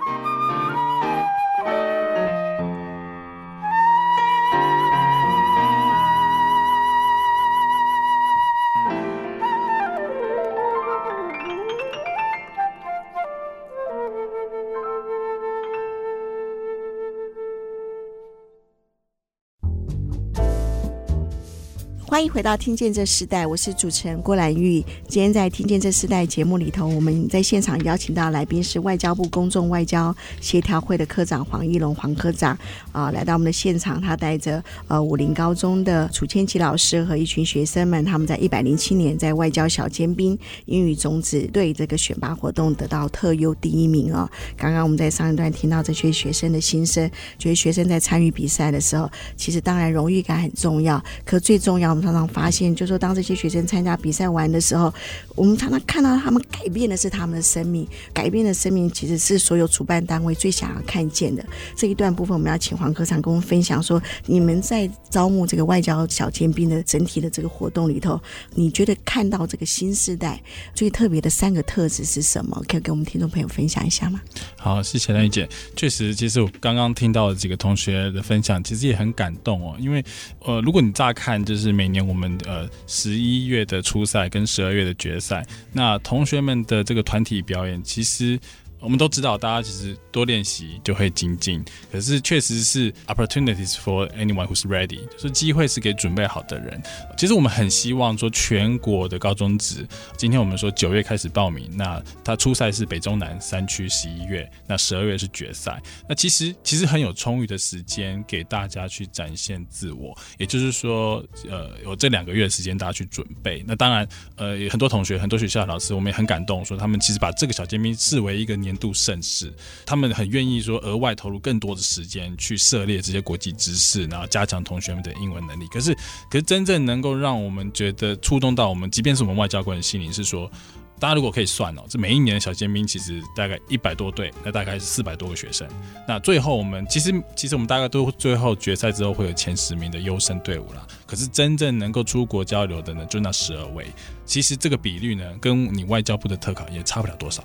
[22.12, 24.84] 欢迎回到《听见这时代》，我是主持人郭兰玉。
[25.08, 32.54] 今天在《听见这时代》节目里头，我们在现场邀请到来宾是外交部公众外交协调会的科长黄义龙黄科长
[32.92, 33.98] 啊，来到我们的现场。
[33.98, 44.30] 他带着呃武陵高中的楚千琪老师和一群学生们，他们在一百零七年在外交小尖兵英语种子队这个选拔活动得到特优第一名啊。
[44.54, 52.01] 刚刚我们在上一段听到这些学生的心声，觉得学生在参与比赛的时候，其实当然荣誉感很重要，可最重要。
[52.02, 54.92] 常常发现，就是说当这些学生参加比赛完的时候，
[55.36, 61.44] 我们常常看到他们改变的是他们的生命，改变的生命其实是所有主办单位最想要看见的。
[61.76, 68.20] 这一段部分，我们要请黄科长跟我们分享说，你们在招募这个外交小尖兵的整体的这个活动里头，
[68.54, 70.42] 你觉得看到这个新时代
[70.74, 72.60] 最特别的三个特质是什么？
[72.66, 74.20] 可以跟我们听众朋友分享一下吗？
[74.56, 75.48] 好，谢谢兰玉姐。
[75.76, 79.76] 确实，其实我刚刚听到的几个同学的分享，其实也很感动哦。
[79.78, 80.04] 因为
[80.40, 88.40] 呃，如果你乍看就是每年我们呃十一月的初赛跟十二月的决赛，那同学们的这个团体表演，其实。
[88.82, 91.64] 我们都知道，大家其实多练习就会精进。
[91.90, 96.82] 可是确实是 opportunities for anyone who's ready，就是机会是给准备好的人。
[97.16, 105.80] 其实我们很希望说，全国的高中职，今天我们说九月开始报名，那他初赛是北中南三区十一月，那十二月是决赛。
[106.08, 110.16] 那其实其实很有充裕的时间给大家去展现自我。
[110.38, 113.62] 也就是说，呃，有这两个月的时间大家去准备。
[113.66, 119.52] 那当然，呃，很多同学、很多学校的老师，我们也很感动，说他们其实把这个小尖兵视为一个年度盛事，
[119.84, 125.66] 他们很愿意说额外投入更多的时间去涉猎这些国际知识，然后加强同学们的英文能力。
[125.68, 125.94] 可是，
[126.30, 130.50] 可是真正能够让我们觉得触动到我们，即便是我们外交官的心灵，是说，
[130.98, 135.68] 大家如果可以算哦，这每一年的小尖兵其实大概一百多队，那大概是四百多个学生。
[136.06, 140.86] 那最后我们其实其实我们大概都最后决赛之后会有前十名的优胜队伍啦。
[141.04, 143.86] 可是真正能够出国交流的呢，就那十二位。
[144.24, 147.42] 其实这个比率呢，跟你外交部的特考也差不了多少。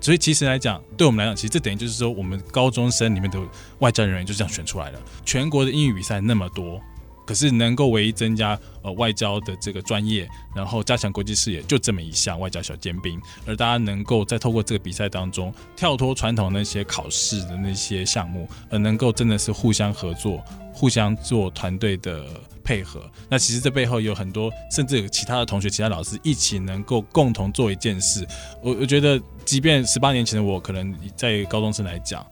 [0.00, 3.38] 所以其实来讲，对我们来讲，其实这等于就是说，我们高中生里面的
[3.80, 5.00] 外交人员就这样选出来了。
[5.24, 6.80] 全国的英语比赛那么多，
[7.26, 13.20] 可是能够唯一增加呃外交的这个专业，然后加强国际视野，就这么一项外交小尖兵。
[13.46, 22.26] 而大家能够在透过这个比赛当中，跳脱传统那些考试的那些项目，而能够真的是互相合作，互相做团队的。
[22.62, 28.24] 配合，那其实这背后有很多，甚至有其他的同学、其他老师一起能够共同做一件事。
[28.62, 32.24] 我我觉得，即便十八年前的我，可能在高中生来讲，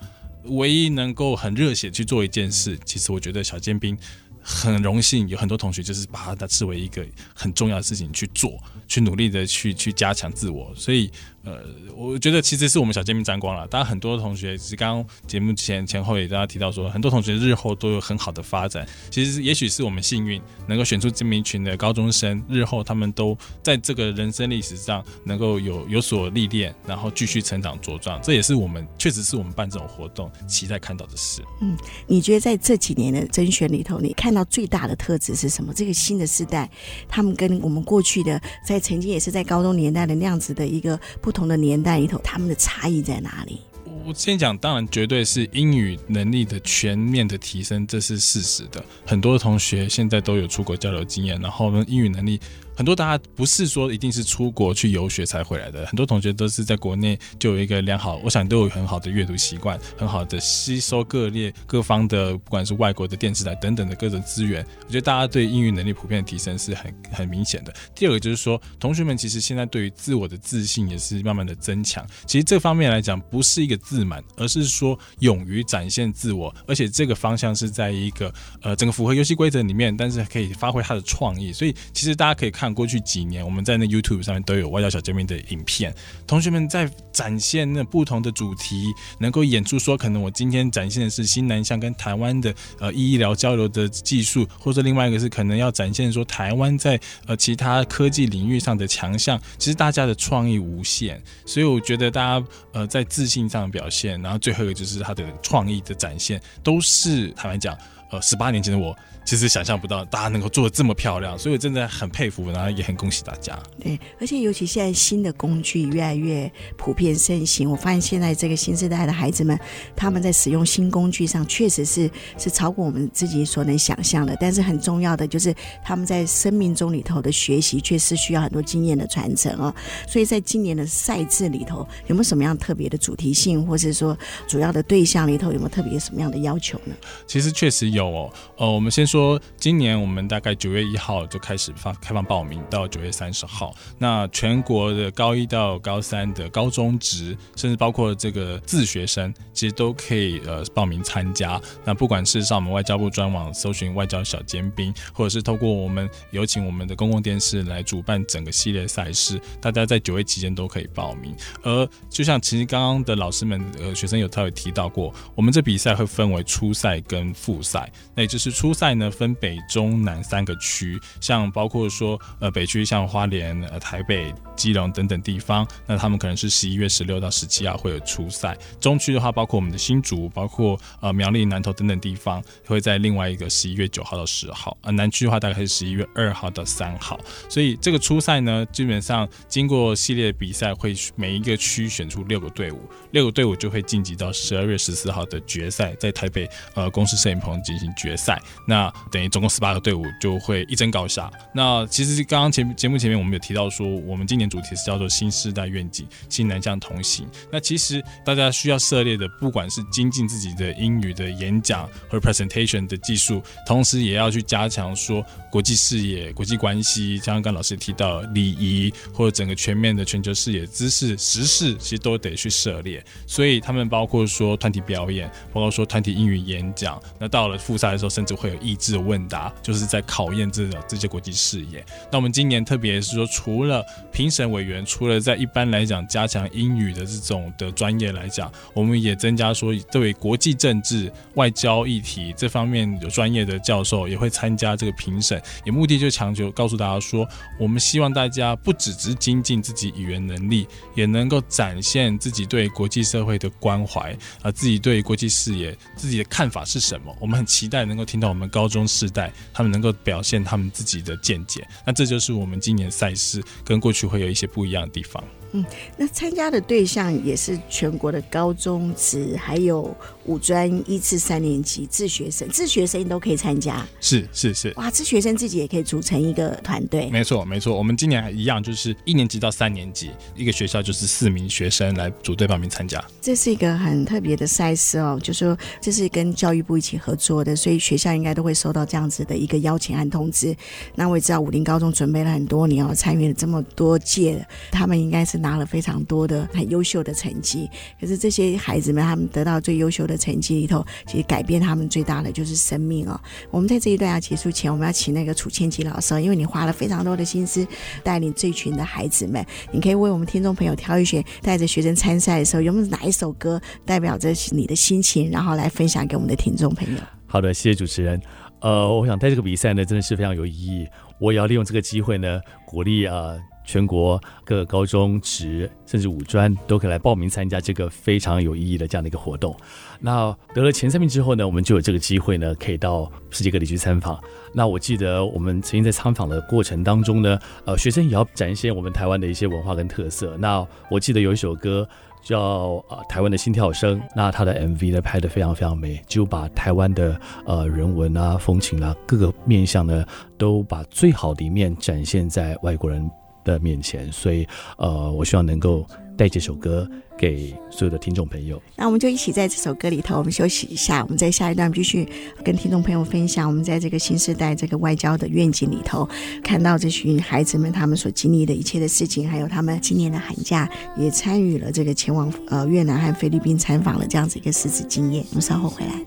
[0.44, 3.98] 唯一能够很热血去做一件事，其实我觉得小尖兵
[4.40, 10.72] 很荣幸，有很多同学就是把它视为一个很重要的事情去做，去努力的去去加强自我。
[10.76, 11.10] 所以。
[11.48, 11.64] 呃，
[11.96, 13.66] 我觉得其实是我们小见面沾光了。
[13.68, 18.86] 当然，很多同学其实刚刚节目前前后也大家提到说，很多同学日后都有很好的发展。
[19.10, 28.20] 其实也许是我们幸运，能够选出这么一群的高中生，日后他们都在这个人生历史上能够有有所历练，然后继续成长茁壮。
[28.22, 31.40] 这也是我们确实是我们办这种活动期待看到的事。
[31.62, 31.74] 嗯，
[32.06, 35.72] 你觉得在这几年的甄选里头，你看到最大的特质是什么？
[35.72, 36.68] 这个新的世代，
[37.08, 43.60] 他们跟我们过去的在曾经也是在高中年代的那样子的一个不同的年代里头，他们的差异在哪里？
[44.04, 48.84] 我先讲，当然绝对是英语能力的全面的提升，这是事实的。
[49.06, 52.40] 很多同学现在都有出国交流经验，然后呢，英语能力。
[52.78, 64.64] 很多大家不是说一定是出国去游学才回来的，很多同学都是在国内就有一个良好，我想都有很好的阅读习惯，很好的吸收各列各方的，不管是外国的电视台等等的各种资源。
[64.86, 67.74] 我觉得大家对英语能力普遍提升是很 很明显的。
[67.96, 72.06] 第二个就是说，同学们其实现在对于自我的自信也是慢慢的增强。
[72.26, 81.52] 其实这方面来讲，不是一个自满，而是说勇于展现自我，而且这个方向是在一个呃整个符合游戏规则里面，但是可以发挥他的创意。
[81.52, 82.67] 所以其实大家可以看。
[82.72, 85.94] 过去几年，我们在那 YouTube 上面都有外交小见面的影片，
[86.26, 88.86] 同学们在展现那不同的主题，
[89.18, 99.40] 能够演出说，可能我今天展现的是新南向跟台湾的呃医疗交流的技术，或者另外一个是可能要展现说台湾在呃其他科技领域上的强项。
[99.58, 107.76] 其实大家的创意无限，所以我觉得大家呃在自信上的表现，然后最后一个就是他的创意的展现，都是坦白讲，
[108.10, 108.96] 呃十八年前的我。
[109.28, 113.62] 其实想象不到大家能够做得这么漂亮，所以我真的很佩服，然后也很恭喜大家。
[113.78, 119.60] 对，而且尤其现在新的工具越来越普遍盛行，我发现现在这个新时代的孩子们，
[119.94, 124.34] 他们在使用新工具上确实是是超过我们自己所能想象的。
[124.40, 129.74] 但是很重要的就是他们在生命中里头的学习，确实需要很多经验的传承哦。
[130.06, 136.94] 所以在今年的赛制里头，有没有什么样特别的主题性，或是说主要的对象里头有没有特别什么样的要求呢？
[137.26, 138.32] 其实确实有哦。
[138.56, 139.17] 呃，我们先说。
[139.18, 143.74] 说今年我们大概九月一号就开始发开放报名，到九月三十号。
[143.98, 151.60] 那全国的高一到高三的高中职，甚至包括这个自学生，其实都可以呃报名参加。
[151.84, 161.34] 那不管是上我们外交部专网搜寻外交小尖兵，或者是透过我们有请我们的公共电视来主办整个系列赛事，大家在九月期间都可以报名。
[161.64, 169.07] 而就像其实刚刚的老师们呃学生有特别提到过，我们这比赛会分为初赛跟复赛，那也就是初赛呢。
[169.10, 178.56] 分北中南三个区，像包括说，呃，北区像花莲、呃台北、基隆等等地方，那他们可能是十一月十六到十七号会有初赛。
[178.80, 184.76] 中区的话，包括我们的新竹，包括呃苗栗、南投等等地方，会在另外一个十一月九号到十号。
[184.82, 187.18] 呃，南区的话，大概是十一月二号到三号。
[187.48, 192.80] 所以这个初赛呢，基本上经过系列比赛，会每一个区选出六个队伍，
[193.12, 198.40] 六个队伍就会晋级到十二月十四号的决赛，在台北呃公司摄影棚进行决赛。
[198.66, 201.30] 那等于总共十八个队伍就会一争高下。
[201.54, 207.26] 那其实刚刚前节目前面我们有提到说，我们今年主题是叫做“新时代愿景，新南向同行”。
[207.50, 223.04] 那其实大家需要涉猎的，不管是精进自己的英语的演讲和 presentation 的技术，同时也要去加强说国际视野、国际关系，像刚刚老师提到礼仪或者整个全面的全球视野、知识、时事，其实都得去涉猎。
[223.26, 227.00] 所以他们包括说团体表演，包括说团体英语演讲。
[227.18, 228.96] 那到了复赛的时候，甚至会有益质。
[229.08, 231.82] 问答就是在考验这个这些国际视野。
[232.12, 245.40] 那我们今年特别是说，除了评审委员，除了在一般来讲加强英语的这种的专业来讲，我们也增加说，对国际政治、外交议题这方面有专业的教授也会参加这个评审。
[245.64, 247.26] 也目的就强求告诉大家说，
[247.58, 257.16] 我们希望大家不只是精进自己语言能力，也能够展现自己对国际社会的关怀啊，自己对国际视野自己的看法是什么。
[257.18, 265.22] 我们很期待能够听到我们高中世代，他们能够表现他们自己的见解，那这就是我们今年赛事跟过去会有一些不一样的地方。
[265.52, 265.64] 嗯，
[265.96, 269.96] 那参加的对象也是全国的高中职，还有
[270.28, 273.86] 五专一至三年级自学生，自学生都可以参加。
[274.00, 277.10] 是是是，哇，自学生自己也可以组成一个团队。
[277.10, 283.02] 没错没错，我们今年还一样，就是一年级到三年级，一个学校就是四名学生来组队报名参加。
[283.20, 290.56] 这是一个很特别的赛事哦，就是说这是跟教育部一起合作的，所以学校应该都会收到这样子的一个邀请和通知。
[290.94, 295.28] 那我也知道武林高中准备了很多年哦，参与了这么多届，他们应该。
[295.28, 297.68] 是拿了非常多的很优秀的成绩。
[298.00, 303.18] 可是这些孩子们，他们得到最优秀的成绩里头，其实改变他们最大的就是生命哦。
[303.50, 307.66] 我们在这一段要结束前，我们要请那个楚千吉老师，因为你花了非常多的心思
[308.02, 317.00] 带领这群的孩子们，你可以为我们听众朋友挑一选，带着学生参赛的时候，有没有哪一首歌代表着你的心情，然后来分享给我们的听众朋友？
[317.26, 318.20] 好的，谢谢主持人。
[318.60, 320.84] 呃，我想带这个比赛呢，真的是非常有意义。
[321.20, 323.36] 我也要利用这个机会呢，鼓励啊、
[323.68, 329.54] 全国各个高中职甚至五专都可以来报名参加这个非常有意义的这样的一个活动。
[330.00, 334.18] 那得了前三名之后呢，我们就有这个机会呢，可以到世界各地去参访。
[334.54, 340.34] 那我记得我们曾经在参访的过程当中呢，呃，学生也要展现我们台湾的一些文化跟特色。
[340.38, 341.86] 那我记得有一首歌。
[342.20, 350.04] 叫呃台湾的心跳声，那他的 MV 呢拍得非常非常美，就把台湾的呃人文啊、风情啊各个面向呢，
[350.36, 353.08] 都把最好的一面展现在外国人
[353.48, 356.88] 的面前，所以呃我希望能够带这首歌。
[357.20, 362.08] 给所有的听众朋友，那我们就一起在这首歌里头，我们休息一下，我们在下一段继续
[362.44, 363.48] 跟听众朋友分享。
[363.48, 366.08] 我们在这个新时代这个外交的愿景里头，
[366.44, 375.24] 看到这群孩子们他们所经历的一切的事情，还有他们今年的寒假也参与了这个前往呃越南和菲律宾参访了这样子一个实质经验。
[375.30, 376.00] 我们稍后回来。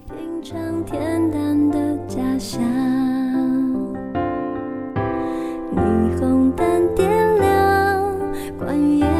[5.75, 7.20] 霓虹灯点亮，
[8.61, 9.10] 关于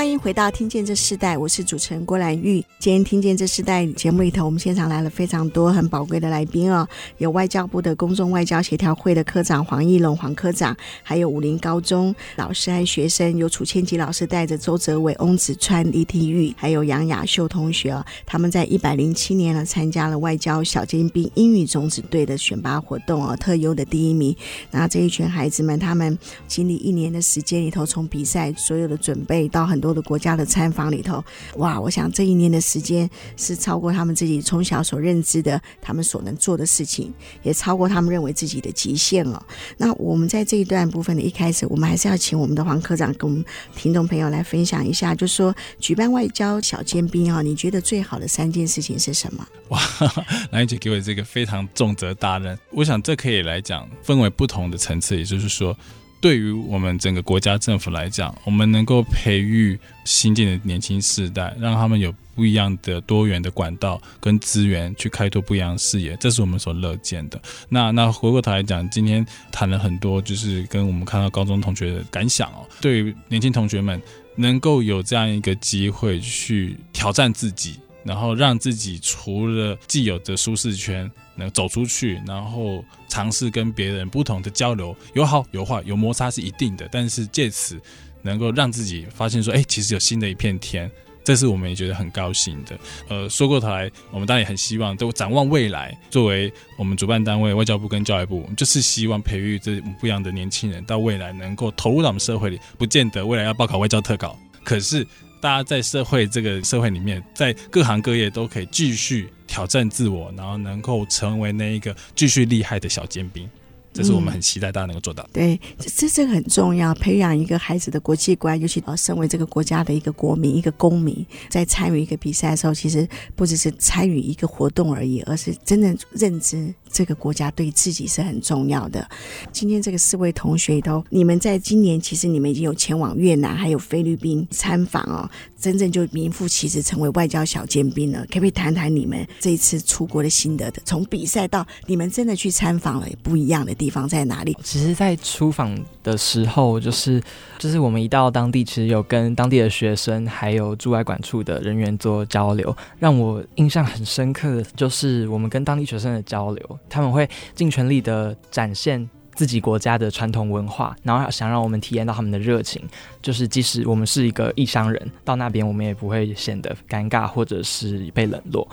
[0.00, 2.64] 欢迎回到《听见这世代》，我是主持人郭兰玉。
[2.78, 6.88] 今天《听见这世代》节目里头，我们现场来了非常多很宝贵的来宾哦，
[7.18, 18.02] 有外交部的公众外交协调会的科长黄义龙黄科长，还有武陵高中老师和学生，有楚千吉老师带着周泽伟、翁子川、李体育，还有杨雅秀同学哦。
[18.24, 24.34] 他们在一百零七年呢，参加了外交小尖兵英语种子队的选拔活动哦，特优的第一名。
[24.70, 29.89] 那这一群孩子们，他们经历一年的时间里头，从比赛所有的准备到很多。
[29.92, 31.22] 的国家的参访里头，
[31.56, 31.80] 哇！
[31.80, 37.12] 我想这一年的时间是超过他们自己从小所认知的，他们所能做的事情，
[37.42, 39.44] 也超过他们认为自己的极限了。
[39.76, 49.46] 那我们在这一段部分的一开始，我们还是要请我们的黄科长跟我们听众朋友来分享一下，就是说举办外交小尖兵啊，你觉得最好的三件事情是什么？
[49.68, 49.80] 哇！
[50.52, 55.76] 兰玉姐给我这个非常重责大任，我想这可以来讲分为不同的层次，也就是说。
[56.20, 67.40] 对于我们整个国家政府来讲，我们能够培育新进的年轻世代，让他们有不一样的多元的管道跟资源去开拓不一样的视野，这是我们所乐见的。
[67.70, 72.68] 那那回过头来讲，今天谈了很多，就是跟我们看到高中同学的感想哦。
[72.82, 74.00] 对于年轻同学们，
[74.36, 81.10] 能够有这样一个机会去挑战自己，然后让自己除了既有的舒适圈。
[81.40, 86.88] 能走出去，然后尝试跟别人不同的交流，有好有坏，有摩擦是一定的。
[86.92, 87.80] 但是借此
[88.22, 90.88] 能够让自己发现说，哎，其实有新的一片天，
[91.24, 92.78] 这是我们也觉得很高兴的。
[93.08, 95.98] 呃，说过头来，我们当然也很希望，都展望未来。
[96.10, 102.60] 作为我们主办单位，外交部跟教育部，就是希望培育这不一样的年轻人，到未来能够投入到我们社会里。
[102.78, 105.06] 不见得未来要报考外交特考，可是。
[105.40, 113.48] 大家在社会这个社会里面，在各行各业都可以继续挑战自我，然后能够成为那一个继续厉害的小尖兵。
[113.92, 115.24] 这是我们很期待大家能够做到。
[115.24, 129.08] 嗯、对，这这个很重要，培养一个孩子的国际观，尤其呃，身为这个国家的一个国民、一个公民，在参与一个比赛的时候，其实不只是参与一个活动而已，而是真正认知这个国家对自己是很重要的。
[129.52, 135.28] 今天这个四位同学都，你们在今年其实你们已经有前往越南还有菲律宾参访哦，
[135.58, 138.20] 真正就名副其实成为外交小尖兵了。
[138.28, 140.82] 可不可以谈谈你们这一次出国的心得的？
[140.84, 144.56] 从比赛到你们真的去参访了，不一样的地方在哪里？
[144.62, 147.22] 其实，在出访的时候，就是
[147.58, 152.76] 就是我们一到当地，其实有跟当地的学生还有驻外馆处的人员做交流。
[152.98, 162.82] 让我印象很深刻的就是我们跟当地学生的交流，他们会尽全力的展现自己国家的传统文化，然后想让我们体验到他们的热情。
[163.20, 168.68] 就是即使我们是一个异乡人，到那边我们也不会显得尴尬或者是被冷落。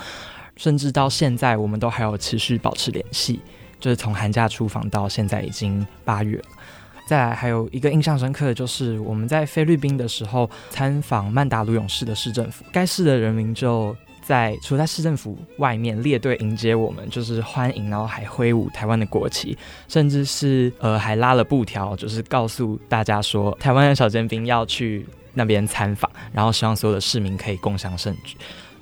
[0.55, 3.39] 甚至到现在，我们都还有持续保持联系。
[3.80, 6.45] 就是从寒假出访到现在已经八月了，
[7.08, 13.95] 再来还有一个印象深刻的就是我们在菲律宾的时候参访曼达鲁勇士的市政府，该市的人民就
[14.28, 19.58] 在除了在市政府外面列队迎接我们，就是欢迎，然后还挥舞台湾的国旗，
[19.88, 28.36] 甚至是呃还拉了布条，就是告诉大家说台湾的小尖兵要去那边参访，然后希望所有的市民可以共享盛举。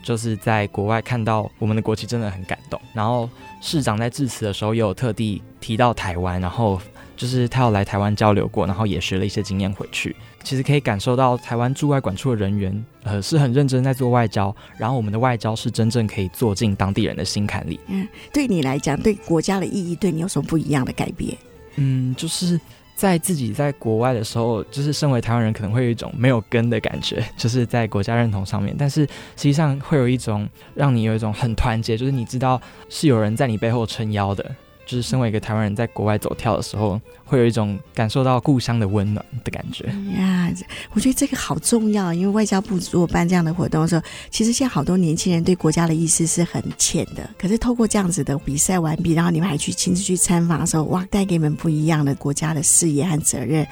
[0.03, 2.79] 就是在国外看到我们的国旗，真的很感动。
[2.93, 3.29] 然后
[3.61, 6.79] 市长在致辞的时候，也有特地提到台湾，然后
[7.15, 10.15] 就是他有来台湾交流过，然后也学了一些经验回去。
[10.43, 17.79] 其实可以感受到台湾驻外管处的人员，呃，是很认真在做外交，然后我们的外交是真正可以做进当地人的心坎里。
[17.87, 21.37] 嗯，对你来讲，对国家的意义，对你有什么不一样的改变？
[21.75, 22.59] 嗯，就是。
[22.95, 28.73] 在自己在国外的时候，就是身为台湾人，可能会有一种没有根的感觉，就是在国家认同上面。
[28.79, 34.49] 但是实际上会有一种让你有一种很团结，就是你知道是有人在你背后撑腰的。
[34.85, 39.85] 就是身为一个台湾人，在国外走跳的时候，会有一种感受到故乡的温暖的感觉。
[40.17, 40.49] 呀，
[40.93, 47.27] 我觉得这个好重要，因为外交部如果办这样的活动的时候，其实现在好多年轻人对国家的意思是很浅的。
[47.37, 53.65] 可是透过这样子的比赛完毕，然后你们还去亲自去参访的时候，哇，带给你们不一样的国家的视野和责任。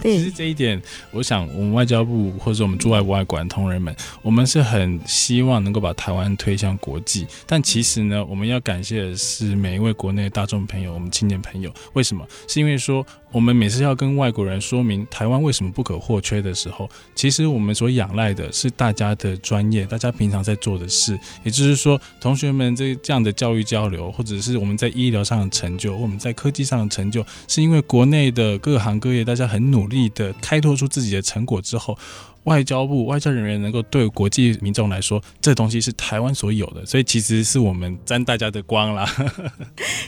[0.00, 0.80] 对，其实这一点，
[1.10, 7.26] 我想我们外交部或者我们驻外国外馆同仁们，我们是很希望能够把台湾推向国际。
[7.46, 11.72] 但其实呢，我们要感谢的是每一位国内大众朋友，我们青年朋友。
[11.94, 12.24] 为什么？
[12.46, 12.97] 是因为说。
[13.32, 21.18] 我们每次要跟外国人说明台湾为什么不可或缺的时候，其实我们所仰赖的是大家的专业，大家平常在做的事。
[21.42, 31.98] 也就是说，同学们这这样的教育交流，或者是我们在医疗上的成就，我们在科技上的成就，是因为国内的各行各业大家很努力的开拓出自己的成果之后。
[32.44, 39.06] 外交部外交人员能够对国际民众来说，这东西是台湾所有的，所以其实是我们沾大家的光啦。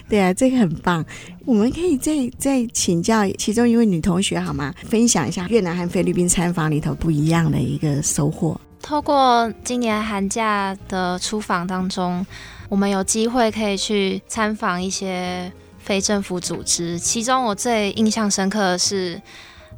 [0.08, 1.04] 对啊，这个很棒。
[1.44, 4.74] 我们可以再再请教其中一位女同学好吗？
[4.84, 8.58] 分享一下越南和菲律宾参访里头不一样的一个收获。
[8.80, 12.24] 透过今年寒假的出访当中，
[12.70, 19.20] 我们有机会可以去参访一些非政府组织，其中我最印象深刻的是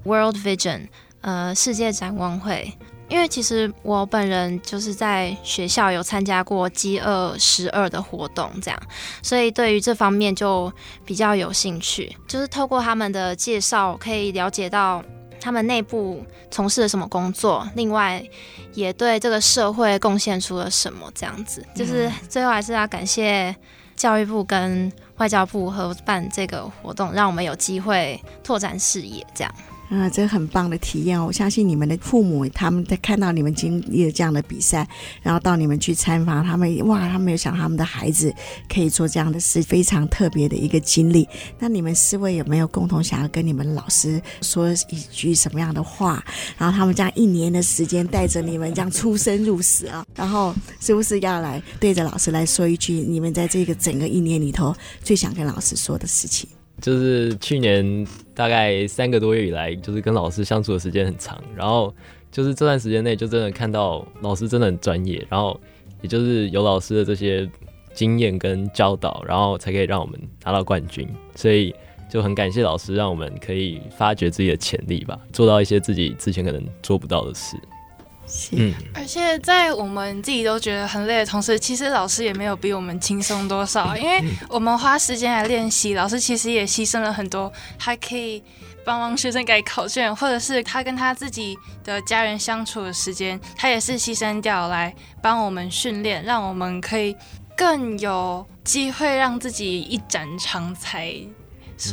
[0.05, 0.82] World Vision。
[1.22, 2.72] 呃，世界展望会，
[3.08, 8.82] 因为其实我本人就是在学校有参加过饥饿十二的活动，这样，
[9.22, 10.72] 所以对于这方面就
[11.04, 12.16] 比较有兴趣。
[12.26, 15.02] 就是透过他们的介绍，可以了解到
[15.40, 18.20] 他们内部从事了什么工作，另外
[18.74, 21.64] 也对这个社会贡献出了什么，这样子。
[21.74, 23.54] 就是最后还是要感谢
[23.94, 29.54] 教育部跟外交部合办这个活动，让我们有机会拓展视野，这样。
[29.93, 31.26] 啊，这很棒的体验哦！
[31.26, 34.88] 我相信你们的父母，他们在看到你们经历了这样的比赛，
[35.20, 38.34] 然后到你们去参访，他们哇，他们有想他们的孩子
[38.70, 41.28] 可以做这样的事，非常特别的一个经历。
[41.59, 46.24] 那你们四位有没有共同想要跟你们老师说一句什么样的话？
[46.57, 54.74] 然后他们这样一年的时间带着你们这样出生入死啊，然后是不是要来对着老师来说一句你们在这个整个一年里头
[55.05, 56.49] 最想跟老师说的事情？
[56.82, 61.94] 就是去年大概三个多月以来，就是跟老师相处的时间很长，然后
[62.30, 65.58] 就是这段时间内就真的看到老师真的很专业，然后
[66.00, 67.48] 也就是有老师的这些
[67.94, 71.72] 经验跟教导，然后才可以让我们拿到冠军，所以
[72.10, 77.56] 就很感谢老师，让我们可以发掘自己的潜力吧，做到一些自己之前可能做不到的事。
[78.52, 88.42] 嗯，而且在我们自己都觉得很累的同时，其实老师也没有比我们轻松多少，因为我们花时间来练习，老师其实也牺牲了很多，还可以
[88.84, 97.14] 帮忙学生改考卷，或者是他跟他自己的家人相处的时间，他也是牺牲掉来帮我们训练，让我们可以
[97.56, 101.14] 更有机会让自己一展长才。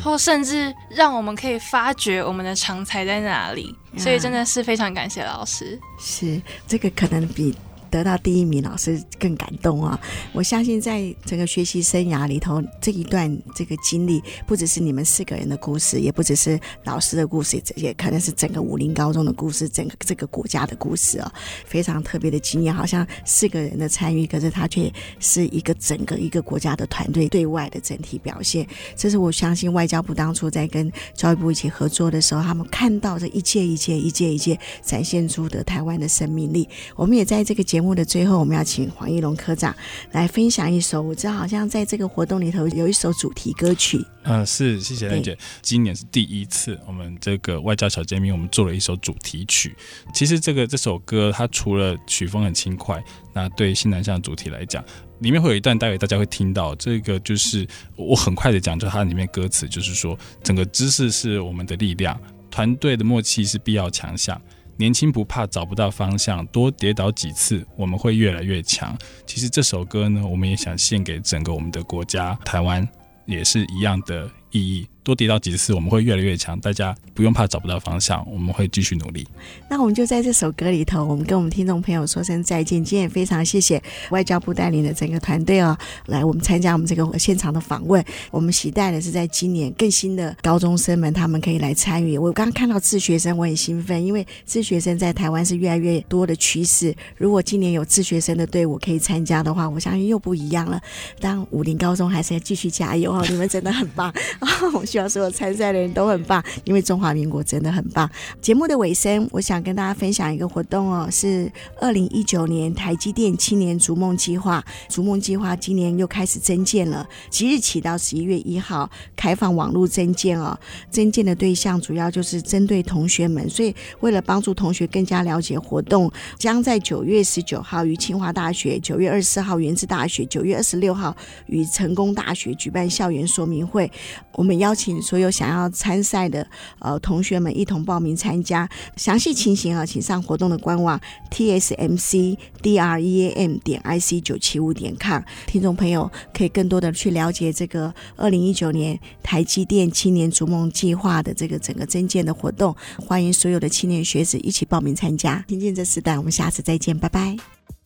[0.03, 5.79] 或甚至让我们可以发掘我们的长才在哪里，所以真的是非常感谢老师。
[5.99, 7.55] 是，这个可能比。
[7.89, 9.99] 得到第一名，老师更感动啊！
[10.33, 21.31] 我相信在整个学习生涯里头，这一段这个经历，不只是你们四个人的故事，也不只是老师的故事，也可能是整个武陵高中的故事，整个这个国家的故事哦，
[21.65, 22.73] 非常特别的经验。
[22.73, 28.67] 好像四个人的参与，可是他却是一个整个一个国家的团队对外的整体表现。
[28.95, 36.69] 这是我相信外交部当初在跟教育部一起合作的时候，他们看到这一届一届一届一届展现出的台湾的生命力。
[36.95, 37.78] 我们也在这个节。
[37.80, 39.73] 节目的最后，我们要请黄义龙科长
[40.11, 41.01] 来分享一首。
[41.01, 44.05] 我知道好像在这个活动里头有一首主题歌曲。
[44.23, 45.38] 嗯，是，谢谢兰姐。
[45.61, 49.73] 今年是第一次，我们这个外交小尖兵，我们做了一首主题曲。
[50.13, 53.01] 其实这个这首歌，它除了曲风很轻快，
[53.32, 54.84] 那对新南向主题来讲，
[55.19, 56.75] 里面会有一段，待会大家会听到。
[56.75, 57.65] 这个就是
[57.95, 62.19] 我很快的讲，就它里面歌词就是说，整个知识是我们的力量，
[62.51, 64.38] 团队的默契是必要强项。
[64.80, 68.97] 年轻不怕找不到方向，多跌倒几次，我们会越来越强。
[69.25, 72.88] 其实这首歌呢，我们也想献给整个我们的国家台湾，
[73.25, 74.88] 也是一样的意义。
[75.10, 76.60] 多跌到几次，我们会越来越强。
[76.60, 79.28] 大家不用怕找不到方向，我们会继续努力。
[79.68, 82.84] 那我们就在这首歌里头，我们跟我们听众朋友说声再见。
[82.84, 83.82] 今天也非常谢谢
[84.12, 88.03] 外交部带领的整个团队哦，来我们参加我们这个现场的访问。
[88.30, 92.16] 我们期待的是在今年更新的高中生们，他们可以来参与。
[92.16, 96.95] 我刚刚看到自学生，我很兴奋，因为自学生在台湾是越来越多的趋势。
[97.18, 100.80] 如果今年有自学生的队伍可以参加的话，我相信又不一样了。
[101.20, 104.14] 当武林高中还是要继续加油哦，你们真的很棒。
[104.74, 108.10] 我希所有参赛的人都很棒，因为中华民国真的很棒。
[108.41, 114.64] 节目的尾声，我想跟大家分享一个活动哦，是二零一九年台积电青年逐梦计划。
[114.89, 120.58] 逐梦计划今年又开始增建了，即日起到十一月一号开放网络增建哦。
[120.89, 131.16] 增建的对象主要就是针对同学们，所以为了帮助同学更加了解活动，将在九月十九号于清华大学，九月二十四号元智大学，九月二十六号
[131.47, 133.91] 与成功大学举办校园说明会。
[134.34, 136.47] 我们邀请所有想要参赛的
[136.79, 138.69] 呃同学们一同报名参加。
[138.95, 145.21] 详细情形啊，请上活动的官网 tsmc dream 点 ic 九七五点 com。
[145.45, 152.75] 听众朋友可以更多的去了解这个二零一九年台积电青年逐梦计划的这个整个征件的活动。
[152.97, 155.43] 欢迎所有的青年学子一起报名参加。
[155.47, 157.35] 听见这时代，我们下次再见，拜拜。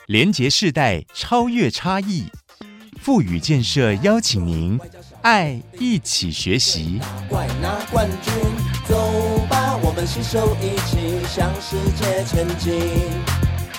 [0.07, 2.25] 连接世代，超越差异。
[2.99, 4.79] 富予建设邀请您，
[5.24, 6.99] 爱一起学习。
[6.99, 8.34] 打怪拿冠军，
[8.86, 12.74] 走吧，我们携手一起向世界前进。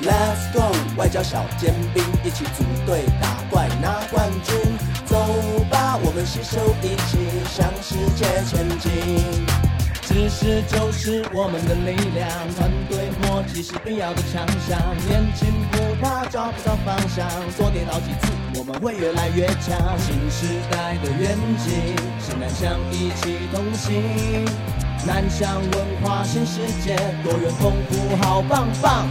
[0.01, 4.57] Let's go，外交小尖兵，一起组队打怪拿冠军。
[5.05, 5.18] 走
[5.70, 7.18] 吧，我们携手一起
[7.55, 9.73] 向世界前进。
[10.07, 14.78] 知识就是我们的力量，团队默契是必要的强项。
[15.09, 17.26] 年轻不怕找不到方向，
[17.57, 19.74] 多跌倒几次，我们会越来越强。
[19.98, 24.44] 新时代的愿景，新南向一起同行。
[25.07, 29.09] 南向文化新世界，多元丰富好棒棒。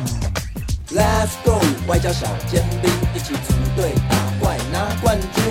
[0.90, 5.44] Let's go，外交小尖兵，一起组队打怪拿冠军。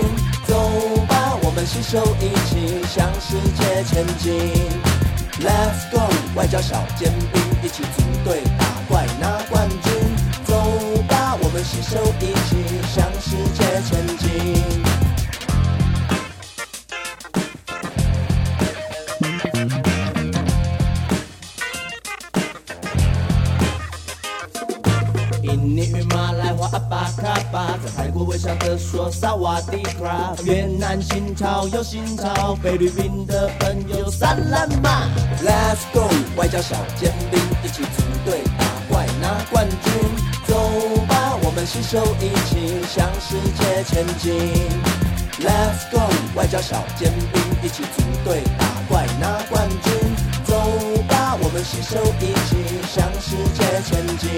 [0.47, 0.71] 走
[1.09, 4.92] 吧，我们携手一起向世界前进。
[5.41, 9.93] Let's go，外交小尖兵，一起组队打怪拿冠军。
[10.45, 10.55] 走
[11.09, 12.57] 吧，我们携手一起
[12.95, 14.82] 向世界前进。
[28.73, 35.11] 的说萨瓦迪卡，越南新潮有新潮，菲律宾的朋友萨拉玛。
[35.45, 39.93] Let's go，外交小尖兵，一起组队打怪拿冠军。
[40.47, 40.57] 走
[41.07, 44.41] 吧，我们携手一起向世界前进。
[45.45, 46.01] Let's go，
[46.35, 49.93] 外交小尖兵，一起组队打怪拿冠军。
[50.47, 50.57] 走
[51.07, 54.33] 吧，我们携手一起向世界前进。